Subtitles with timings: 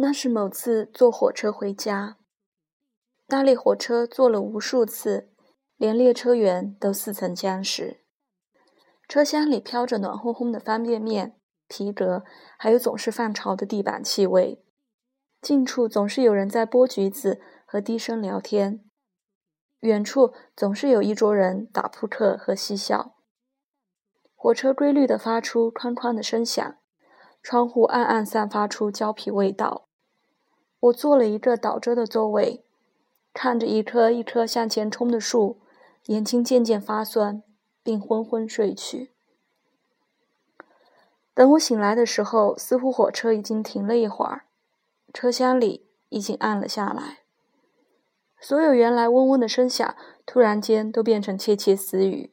[0.00, 2.18] 那是某次坐火车回家，
[3.26, 5.28] 那列火车坐了无数次，
[5.76, 8.04] 连列车员都似曾相识。
[9.08, 12.22] 车厢里飘着暖烘烘的方便面、皮革，
[12.56, 14.62] 还有总是泛潮的地板气味。
[15.42, 18.84] 近处总是有人在剥橘子和低声聊天，
[19.80, 23.16] 远处总是有一桌人打扑克和嬉笑。
[24.36, 26.76] 火车规律地发出哐哐的声响，
[27.42, 29.86] 窗户暗暗散发出胶皮味道。
[30.80, 32.64] 我坐了一个倒着的座位，
[33.32, 35.60] 看着一棵一棵向前冲的树，
[36.06, 37.42] 眼睛渐渐发酸，
[37.82, 39.12] 并昏昏睡去。
[41.34, 44.46] 等我醒来的时候，似乎火车已经停了一会儿，
[45.12, 47.18] 车厢里已经暗了下来。
[48.40, 52.32] 所有原来嗡嗡的声响，突然间都变成窃窃私语。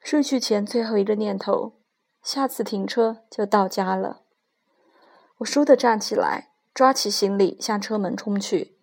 [0.00, 1.74] 睡去前最后一个念头：
[2.22, 4.22] 下次停车就到家了。
[5.38, 6.53] 我倏地站起来。
[6.74, 8.74] 抓起行李向车门冲去，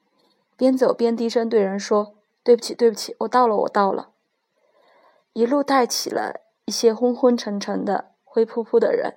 [0.56, 4.12] 边走边低声对人说：“对不起，对不起，我到了，我到了。”
[5.34, 9.16] 一路带起了一些昏昏沉沉的、灰扑扑的人，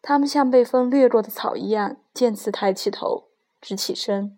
[0.00, 3.24] 他们像被风掠过的草一样，渐次抬起头，
[3.60, 4.36] 直起身。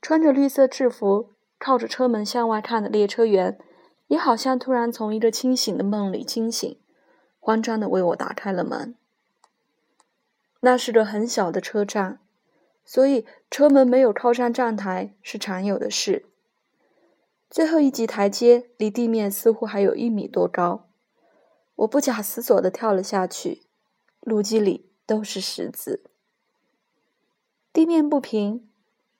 [0.00, 3.58] 穿着绿色制服、靠着车门向外看的列车员，
[4.06, 6.78] 也好像突然从一个清醒的梦里惊醒，
[7.40, 8.94] 慌张地为我打开了门。
[10.66, 12.18] 那是个很小的车站，
[12.84, 16.26] 所以车门没有靠上站台是常有的事。
[17.48, 20.88] 最后一级台阶离地面似乎还有一米多高，
[21.76, 23.62] 我不假思索地跳了下去，
[24.22, 26.02] 路基里都是石子。
[27.72, 28.68] 地面不平，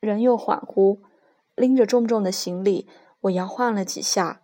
[0.00, 0.98] 人又恍惚，
[1.54, 2.88] 拎着重重的行李，
[3.20, 4.42] 我摇晃了几下，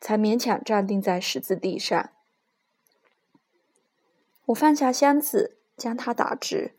[0.00, 2.08] 才勉强站定在石子地上。
[4.46, 5.57] 我放下箱子。
[5.78, 6.74] 将它打直，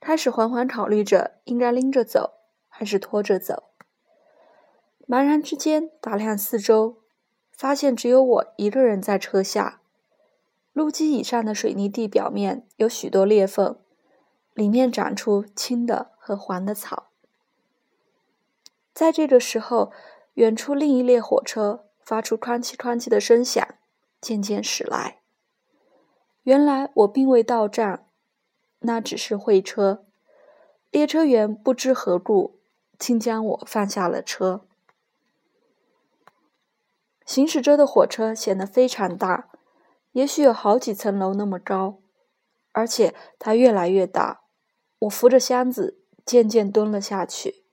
[0.00, 2.34] 开始缓缓考虑着应该拎着走
[2.68, 3.70] 还是拖着走。
[5.06, 6.98] 茫然之间，打量四周，
[7.52, 9.80] 发现只有我一个人在车下。
[10.72, 13.78] 路基以上的水泥地表面有许多裂缝，
[14.54, 17.10] 里面长出青的和黄的草。
[18.92, 19.92] 在这个时候，
[20.34, 23.64] 远处另一列火车发出哐叽哐叽的声响，
[24.20, 25.20] 渐渐驶来。
[26.42, 28.06] 原来我并未到站。
[28.86, 30.04] 那只是会车，
[30.90, 32.60] 列车员不知何故，
[32.98, 34.66] 竟将我放下了车。
[37.24, 39.48] 行驶着的火车显得非常大，
[40.12, 42.00] 也许有好几层楼那么高，
[42.72, 44.42] 而且它越来越大。
[45.00, 47.64] 我扶着箱子，渐渐蹲了下去。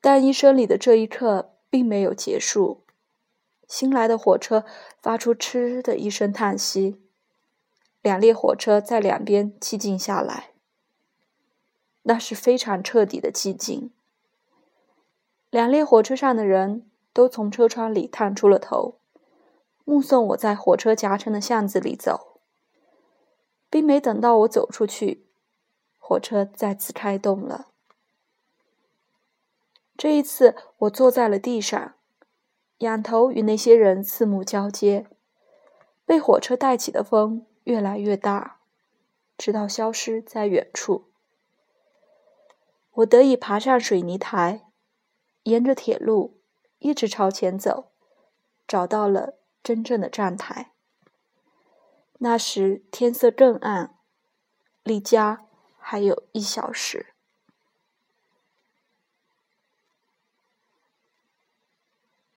[0.00, 2.84] 但医生里的这一刻并没有结束，
[3.68, 4.64] 新来的火车
[5.02, 7.09] 发出“嗤”的一声叹息。
[8.02, 10.52] 两列火车在两边寂静下来，
[12.02, 13.90] 那是非常彻底的寂静。
[15.50, 18.96] 两列火车上的人都从车窗里探出了头，
[19.84, 22.38] 目送我在火车夹层的巷子里走，
[23.68, 25.26] 并没等到我走出去，
[25.98, 27.66] 火车再次开动了。
[29.98, 31.94] 这一次，我坐在了地上，
[32.78, 35.06] 仰头与那些人四目交接，
[36.06, 37.44] 被火车带起的风。
[37.64, 38.60] 越来越大，
[39.36, 41.10] 直到消失在远处。
[42.92, 44.66] 我得以爬上水泥台，
[45.44, 46.40] 沿着铁路
[46.78, 47.92] 一直朝前走，
[48.66, 50.72] 找到了真正的站台。
[52.18, 53.96] 那时天色更暗，
[54.82, 55.46] 离家
[55.78, 57.14] 还有一小时。